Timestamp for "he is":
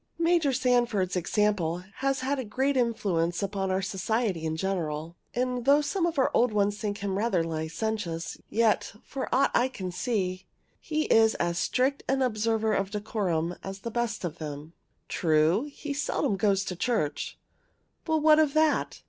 10.79-11.35